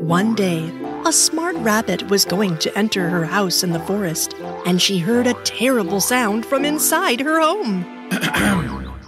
One 0.00 0.34
day, 0.34 0.70
a 1.06 1.12
smart 1.12 1.56
rabbit 1.56 2.10
was 2.10 2.26
going 2.26 2.58
to 2.58 2.78
enter 2.78 3.08
her 3.08 3.24
house 3.24 3.64
in 3.64 3.72
the 3.72 3.80
forest, 3.80 4.34
and 4.66 4.80
she 4.80 4.98
heard 4.98 5.26
a 5.26 5.32
terrible 5.42 6.02
sound 6.02 6.44
from 6.44 6.66
inside 6.66 7.18
her 7.20 7.40
home. 7.40 7.82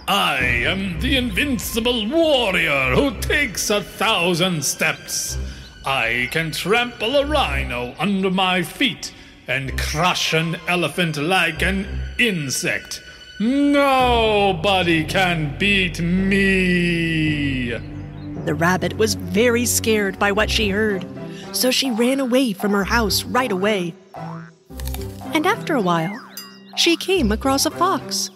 I 0.07 0.39
am 0.65 0.99
the 0.99 1.15
invincible 1.15 2.09
warrior 2.09 2.95
who 2.95 3.19
takes 3.21 3.69
a 3.69 3.83
thousand 3.83 4.65
steps. 4.65 5.37
I 5.85 6.27
can 6.31 6.49
trample 6.51 7.17
a 7.17 7.25
rhino 7.27 7.93
under 7.99 8.31
my 8.31 8.63
feet 8.63 9.13
and 9.47 9.77
crush 9.77 10.33
an 10.33 10.57
elephant 10.67 11.17
like 11.17 11.61
an 11.61 11.85
insect. 12.17 13.03
Nobody 13.39 15.03
can 15.03 15.55
beat 15.59 16.01
me. 16.01 17.98
The 18.45 18.55
rabbit 18.55 18.97
was 18.97 19.15
very 19.15 19.65
scared 19.65 20.17
by 20.19 20.31
what 20.31 20.49
she 20.49 20.69
heard, 20.69 21.05
so 21.51 21.71
she 21.71 21.91
ran 21.91 22.19
away 22.19 22.53
from 22.53 22.71
her 22.71 22.85
house 22.85 23.23
right 23.23 23.51
away. 23.51 23.93
And 25.33 25.45
after 25.45 25.75
a 25.75 25.81
while, 25.81 26.19
she 26.75 26.95
came 26.95 27.31
across 27.31 27.65
a 27.65 27.71
fox. 27.71 28.29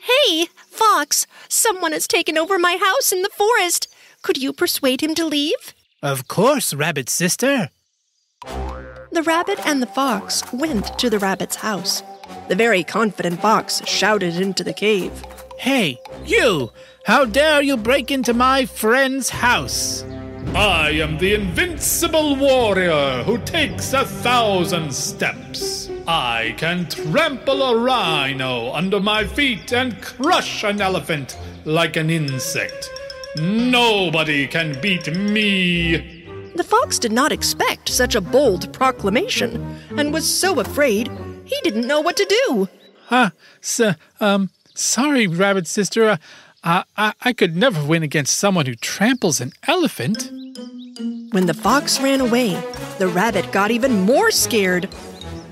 Hey, 0.00 0.46
Fox, 0.76 1.26
someone 1.48 1.92
has 1.92 2.06
taken 2.06 2.36
over 2.36 2.58
my 2.58 2.76
house 2.76 3.10
in 3.10 3.22
the 3.22 3.30
forest. 3.30 3.88
Could 4.22 4.36
you 4.36 4.52
persuade 4.52 5.02
him 5.02 5.14
to 5.14 5.24
leave? 5.24 5.74
Of 6.02 6.28
course, 6.28 6.74
rabbit 6.74 7.08
sister. 7.08 7.70
The 9.10 9.22
rabbit 9.22 9.58
and 9.66 9.80
the 9.80 9.86
fox 9.86 10.42
went 10.52 10.98
to 10.98 11.08
the 11.08 11.18
rabbit's 11.18 11.56
house. 11.56 12.02
The 12.48 12.54
very 12.54 12.84
confident 12.84 13.40
fox 13.40 13.80
shouted 13.86 14.36
into 14.36 14.62
the 14.62 14.74
cave. 14.74 15.24
Hey, 15.58 16.00
you! 16.24 16.72
How 17.04 17.24
dare 17.24 17.62
you 17.62 17.76
break 17.76 18.10
into 18.10 18.34
my 18.34 18.66
friend's 18.66 19.30
house? 19.30 20.04
I 20.54 20.90
am 20.90 21.18
the 21.18 21.34
invincible 21.34 22.36
warrior 22.36 23.22
who 23.24 23.38
takes 23.38 23.92
a 23.92 24.04
thousand 24.04 24.92
steps. 24.92 25.90
I 26.06 26.54
can 26.58 26.88
trample 26.88 27.62
a 27.62 27.78
rhino 27.78 28.72
under 28.72 29.00
my 29.00 29.24
feet 29.24 29.72
and 29.72 30.00
crush 30.02 30.62
an 30.62 30.80
elephant 30.80 31.38
like 31.64 31.96
an 31.96 32.10
insect. 32.10 32.90
Nobody 33.36 34.46
can 34.46 34.80
beat 34.80 35.14
me. 35.16 36.52
The 36.54 36.64
fox 36.64 36.98
did 36.98 37.12
not 37.12 37.32
expect 37.32 37.88
such 37.88 38.14
a 38.14 38.20
bold 38.20 38.72
proclamation 38.72 39.78
and 39.96 40.12
was 40.12 40.28
so 40.28 40.60
afraid 40.60 41.10
he 41.44 41.60
didn't 41.62 41.86
know 41.86 42.00
what 42.00 42.16
to 42.16 42.24
do. 42.46 42.68
Huh, 43.06 43.30
so, 43.60 43.94
um, 44.20 44.50
sorry, 44.76 45.26
rabbit 45.26 45.66
sister. 45.66 46.18
Uh, 46.62 46.82
I, 46.96 47.12
I 47.22 47.32
could 47.32 47.56
never 47.56 47.84
win 47.84 48.02
against 48.02 48.36
someone 48.36 48.66
who 48.66 48.74
tramples 48.74 49.40
an 49.40 49.52
elephant. 49.66 50.30
When 51.32 51.46
the 51.46 51.54
fox 51.54 52.00
ran 52.00 52.20
away, 52.20 52.54
the 52.98 53.08
rabbit 53.08 53.52
got 53.52 53.70
even 53.70 54.02
more 54.02 54.30
scared. 54.30 54.88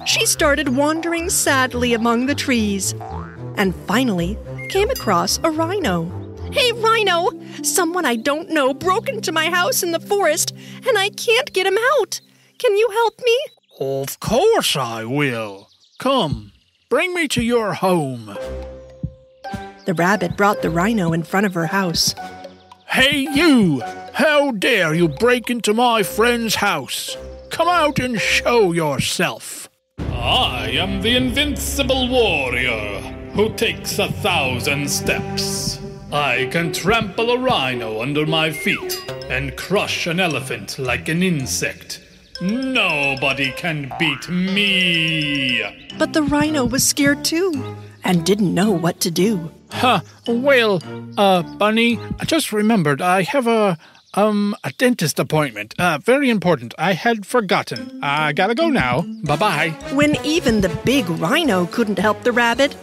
She 0.07 0.27
started 0.27 0.77
wandering 0.77 1.31
sadly 1.31 1.95
among 1.95 2.27
the 2.27 2.35
trees 2.35 2.95
and 3.57 3.75
finally 3.87 4.39
came 4.69 4.91
across 4.91 5.39
a 5.45 5.51
rhino. 5.51 6.25
Hey, 6.53 6.73
Rhino! 6.73 7.31
Someone 7.63 8.05
I 8.05 8.17
don't 8.17 8.51
know 8.51 8.73
broke 8.75 9.09
into 9.09 9.33
my 9.33 9.51
house 9.51 9.83
in 9.83 9.91
the 9.91 10.01
forest 10.01 10.55
and 10.87 10.97
I 10.97 11.09
can't 11.09 11.53
get 11.53 11.67
him 11.67 11.79
out. 11.99 12.21
Can 12.59 12.77
you 12.77 12.89
help 12.91 13.21
me? 13.25 13.39
Of 13.81 14.21
course 14.21 14.77
I 14.77 15.05
will. 15.05 15.69
Come, 15.99 16.53
bring 16.89 17.13
me 17.13 17.27
to 17.29 17.43
your 17.43 17.75
home. 17.75 18.37
The 19.85 19.95
rabbit 19.95 20.37
brought 20.37 20.63
the 20.63 20.71
rhino 20.71 21.13
in 21.13 21.23
front 21.25 21.45
of 21.45 21.53
her 21.53 21.67
house. 21.67 22.15
Hey, 22.87 23.29
you! 23.35 23.83
How 24.15 24.53
dare 24.53 24.95
you 24.95 25.09
break 25.09 25.51
into 25.51 25.75
my 25.75 26.03
friend's 26.03 26.55
house? 26.55 27.17
Come 27.51 27.69
out 27.69 27.99
and 27.99 28.19
show 28.19 28.73
yourself. 28.73 29.69
I 29.99 30.71
am 30.71 31.03
the 31.03 31.17
invincible 31.17 32.09
warrior 32.09 33.01
who 33.35 33.53
takes 33.55 33.99
a 33.99 34.11
thousand 34.11 34.89
steps. 34.89 35.81
I 36.11 36.49
can 36.51 36.73
trample 36.73 37.33
a 37.33 37.39
rhino 37.39 38.01
under 38.01 38.25
my 38.25 38.53
feet 38.53 39.03
and 39.29 39.55
crush 39.57 40.07
an 40.07 40.19
elephant 40.19 40.79
like 40.79 41.11
an 41.11 41.23
insect. 41.23 42.01
Nobody 42.41 43.53
can 43.53 43.93
beat 43.99 44.29
me. 44.31 45.63
But 45.99 46.15
the 46.15 46.23
rhino 46.23 46.65
was 46.65 46.87
scared 46.87 47.23
too 47.23 47.77
and 48.05 48.25
didn't 48.25 48.55
know 48.55 48.71
what 48.71 49.01
to 49.01 49.11
do. 49.11 49.51
Huh. 49.71 50.01
Well, 50.29 50.81
uh, 51.19 51.43
Bunny, 51.43 51.99
I 52.21 52.25
just 52.25 52.53
remembered 52.53 53.03
I 53.03 53.23
have 53.23 53.47
a, 53.47 53.77
um, 54.15 54.55
a 54.63 54.71
dentist 54.73 55.19
appointment. 55.19 55.75
Uh, 55.79 55.99
very 55.99 56.31
important. 56.31 56.75
I 56.79 56.93
had 56.93 57.27
forgotten. 57.27 57.99
I 58.03 58.33
gotta 58.33 58.55
go 58.55 58.69
now. 58.69 59.03
Bye 59.25 59.37
bye. 59.37 59.69
When 59.93 60.17
even 60.25 60.61
the 60.61 60.69
big 60.85 61.09
rhino 61.09 61.67
couldn't 61.67 61.99
help 61.99 62.23
the 62.23 62.33
rabbit, 62.33 62.77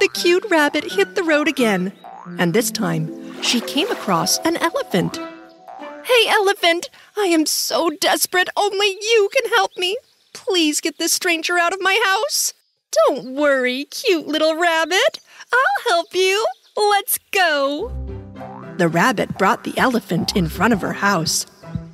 the 0.00 0.08
cute 0.08 0.44
rabbit 0.50 0.84
hit 0.92 1.14
the 1.14 1.22
road 1.22 1.48
again, 1.48 1.92
and 2.38 2.52
this 2.52 2.70
time 2.70 3.42
she 3.42 3.60
came 3.60 3.90
across 3.90 4.38
an 4.38 4.56
elephant. 4.58 5.18
Hey, 6.04 6.28
elephant! 6.28 6.90
I 7.16 7.26
am 7.26 7.46
so 7.46 7.88
desperate, 7.88 8.50
only 8.56 8.88
you 8.88 9.30
can 9.32 9.50
help 9.52 9.70
me. 9.78 9.96
Please 10.34 10.82
get 10.82 10.98
this 10.98 11.12
stranger 11.12 11.56
out 11.58 11.72
of 11.72 11.80
my 11.80 11.98
house. 12.04 12.52
Don't 13.06 13.34
worry, 13.34 13.84
cute 13.86 14.26
little 14.26 14.56
rabbit. 14.56 15.20
I'll 15.52 15.92
help 15.92 16.14
you. 16.14 16.44
Let's 16.76 17.18
go. 17.30 17.92
The 18.76 18.88
rabbit 18.88 19.38
brought 19.38 19.64
the 19.64 19.76
elephant 19.78 20.36
in 20.36 20.48
front 20.48 20.72
of 20.72 20.80
her 20.80 20.92
house. 20.92 21.46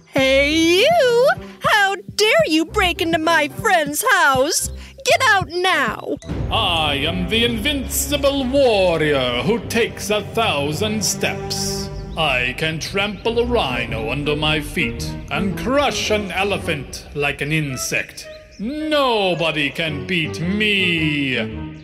Hey, 0.07 0.53
you! 0.81 1.29
How 1.61 1.95
dare 2.17 2.47
you 2.47 2.65
break 2.65 3.01
into 3.01 3.19
my 3.19 3.49
friend's 3.49 4.05
house? 4.13 4.71
Get 5.05 5.23
out 5.29 5.49
now! 5.49 6.17
I 6.51 6.95
am 6.95 7.29
the 7.29 7.45
invincible 7.45 8.45
warrior 8.45 9.43
who 9.43 9.61
takes 9.69 10.11
a 10.11 10.23
thousand 10.23 11.05
steps. 11.05 11.89
I 12.17 12.55
can 12.59 12.79
trample 12.79 13.39
a 13.39 13.47
rhino 13.47 14.11
under 14.11 14.37
my 14.37 14.61
feet 14.61 15.05
and 15.31 15.57
crush 15.57 16.11
an 16.11 16.31
elephant 16.33 17.07
like 17.15 17.41
an 17.41 17.53
insect. 17.53 18.29
Nobody 18.61 19.71
can 19.71 20.07
beat 20.07 20.39
me. 20.39 21.35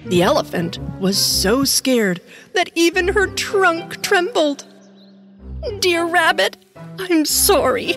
The 0.05 0.23
elephant 0.23 0.79
was 1.01 1.17
so 1.17 1.65
scared 1.65 2.21
that 2.53 2.71
even 2.75 3.09
her 3.09 3.29
trunk 3.29 4.03
trembled. 4.03 4.67
Dear 5.79 6.05
rabbit, 6.05 6.59
I'm 6.99 7.25
sorry, 7.25 7.97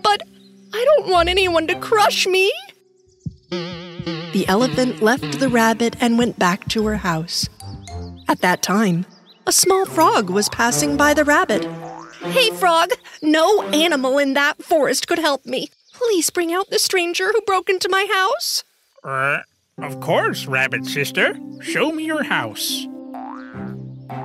but 0.00 0.22
I 0.72 0.84
don't 0.84 1.10
want 1.10 1.28
anyone 1.28 1.66
to 1.66 1.74
crush 1.74 2.24
me. 2.28 2.52
The 3.50 4.44
elephant 4.46 5.02
left 5.02 5.40
the 5.40 5.48
rabbit 5.48 5.96
and 6.00 6.16
went 6.16 6.38
back 6.38 6.68
to 6.68 6.86
her 6.86 6.98
house. 6.98 7.48
At 8.28 8.42
that 8.42 8.62
time, 8.62 9.06
a 9.44 9.50
small 9.52 9.86
frog 9.86 10.30
was 10.30 10.48
passing 10.50 10.96
by 10.96 11.14
the 11.14 11.24
rabbit. 11.24 11.64
Hey, 12.22 12.52
frog, 12.52 12.90
no 13.22 13.62
animal 13.72 14.18
in 14.18 14.34
that 14.34 14.62
forest 14.62 15.08
could 15.08 15.18
help 15.18 15.44
me. 15.44 15.68
Please 15.94 16.28
bring 16.30 16.52
out 16.52 16.70
the 16.70 16.78
stranger 16.78 17.30
who 17.32 17.40
broke 17.42 17.70
into 17.70 17.88
my 17.88 18.06
house. 18.12 18.64
Uh, 19.02 19.38
of 19.78 20.00
course, 20.00 20.46
rabbit 20.46 20.84
sister. 20.84 21.38
Show 21.60 21.92
me 21.92 22.04
your 22.04 22.24
house. 22.24 22.86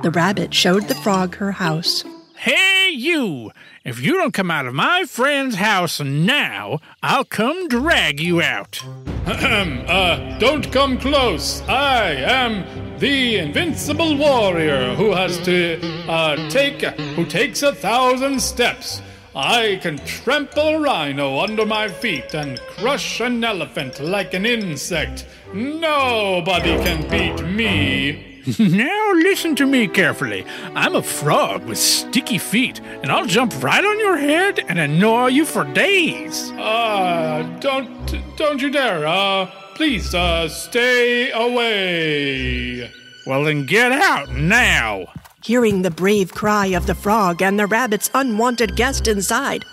The 0.02 0.10
rabbit 0.10 0.52
showed 0.52 0.88
the 0.88 0.94
frog 0.94 1.36
her 1.36 1.52
house. 1.52 2.04
Hey, 2.36 2.90
you! 2.90 3.52
If 3.84 4.00
you 4.00 4.14
don't 4.14 4.34
come 4.34 4.50
out 4.50 4.66
of 4.66 4.74
my 4.74 5.04
friend's 5.04 5.56
house 5.56 6.00
now, 6.00 6.80
I'll 7.02 7.24
come 7.24 7.68
drag 7.68 8.20
you 8.20 8.42
out. 8.42 8.82
Ahem, 9.26 9.84
uh, 9.86 10.38
don't 10.38 10.70
come 10.72 10.98
close. 10.98 11.62
I 11.62 12.10
am 12.12 12.98
the 12.98 13.36
invincible 13.36 14.16
warrior 14.16 14.94
who 14.94 15.12
has 15.12 15.38
to, 15.44 15.80
uh, 16.08 16.48
take, 16.50 16.82
who 16.82 17.24
takes 17.24 17.62
a 17.62 17.74
thousand 17.74 18.40
steps. 18.40 19.02
I 19.34 19.78
can 19.80 19.98
trample 19.98 20.76
a 20.76 20.80
rhino 20.80 21.38
under 21.38 21.64
my 21.64 21.86
feet 21.86 22.34
and 22.34 22.58
crush 22.60 23.20
an 23.20 23.44
elephant 23.44 24.00
like 24.00 24.34
an 24.34 24.44
insect. 24.44 25.26
Nobody 25.54 26.76
can 26.82 27.08
beat 27.08 27.44
me. 27.46 28.42
now 28.58 29.12
listen 29.12 29.54
to 29.56 29.66
me 29.66 29.86
carefully. 29.86 30.44
I'm 30.74 30.96
a 30.96 31.02
frog 31.02 31.64
with 31.66 31.78
sticky 31.78 32.38
feet, 32.38 32.80
and 33.02 33.12
I'll 33.12 33.26
jump 33.26 33.62
right 33.62 33.84
on 33.84 34.00
your 34.00 34.16
head 34.16 34.64
and 34.68 34.78
annoy 34.78 35.28
you 35.28 35.44
for 35.44 35.64
days. 35.64 36.50
Uh, 36.52 37.42
don't, 37.60 38.36
don't 38.36 38.60
you 38.60 38.70
dare. 38.70 39.06
Uh, 39.06 39.46
please, 39.74 40.12
uh, 40.14 40.48
stay 40.48 41.30
away. 41.30 42.90
Well, 43.26 43.44
then 43.44 43.66
get 43.66 43.92
out 43.92 44.30
now. 44.30 45.06
Hearing 45.42 45.80
the 45.82 45.90
brave 45.90 46.34
cry 46.34 46.66
of 46.66 46.86
the 46.86 46.94
frog 46.94 47.40
and 47.40 47.58
the 47.58 47.66
rabbit's 47.66 48.10
unwanted 48.14 48.76
guest 48.76 49.08
inside, 49.08 49.64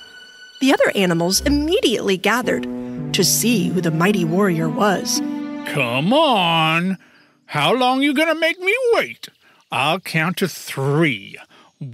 the 0.62 0.74
other 0.74 0.92
animals 0.96 1.42
immediately 1.42 2.16
gathered 2.18 2.64
to 3.14 3.24
see 3.24 3.68
who 3.70 3.82
the 3.82 3.92
mighty 3.92 4.24
warrior 4.24 4.70
was. 4.70 5.20
Come 5.66 6.14
on. 6.14 6.98
How 7.48 7.74
long 7.74 8.02
you 8.02 8.14
gonna 8.14 8.36
make 8.36 8.60
me 8.60 8.74
wait? 8.94 9.28
I'll 9.72 10.00
count 10.00 10.38
to 10.38 10.48
three. 10.48 11.36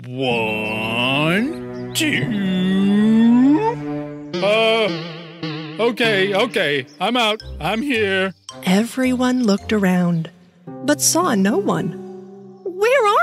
One, 0.05 1.93
two, 1.93 2.23
Uh, 4.35 4.89
Okay, 5.79 6.35
okay. 6.35 6.85
I'm 7.01 7.17
out. 7.17 7.41
I'm 7.59 7.81
here. 7.81 8.35
Everyone 8.65 9.43
looked 9.43 9.73
around, 9.73 10.29
but 10.67 11.01
saw 11.01 11.33
no 11.33 11.57
one. 11.57 12.02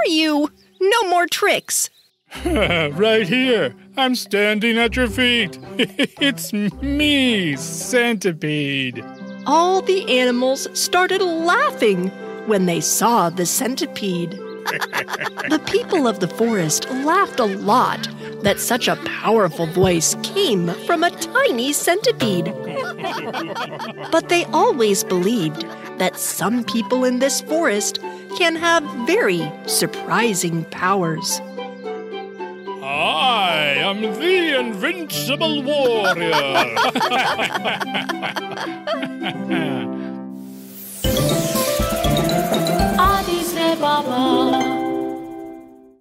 Where 0.01 0.15
are 0.15 0.17
you? 0.17 0.51
No 0.81 1.11
more 1.11 1.27
tricks. 1.27 1.91
right 2.47 3.29
here. 3.29 3.75
I'm 3.99 4.15
standing 4.15 4.79
at 4.79 4.97
your 4.97 5.09
feet. 5.09 5.59
it's 5.77 6.55
me, 6.55 7.55
Centipede. 7.57 9.05
All 9.47 9.83
the 9.83 10.19
animals 10.19 10.69
started 10.73 11.21
laughing 11.21 12.09
when 12.47 12.65
they 12.65 12.81
saw 12.81 13.29
the 13.29 13.45
centipede. 13.45 14.31
the 15.51 15.63
people 15.67 16.07
of 16.07 16.21
the 16.21 16.29
forest 16.29 16.89
laughed 16.91 17.39
a 17.39 17.45
lot 17.45 18.09
that 18.43 18.59
such 18.59 18.89
a 18.89 18.97
powerful 19.05 19.67
voice 19.67 20.17
came 20.23 20.69
from 20.87 21.05
a 21.05 21.11
tiny 21.11 21.75
centipede. 21.75 22.55
but 24.11 24.31
they 24.31 24.45
always 24.47 25.05
believed 25.05 25.67
that 25.99 26.19
some 26.19 26.65
people 26.65 27.05
in 27.05 27.19
this 27.19 27.43
forest 27.43 27.99
can 28.37 28.57
have 28.57 28.83
very 29.07 29.51
surprising 29.67 30.65
powers. 30.65 31.41
I 32.83 33.75
am 33.79 34.01
the 34.01 34.59
invincible 34.59 35.63
warrior. 35.63 36.35
Adi 42.99 43.43
se 43.43 43.77
baba 43.81 44.60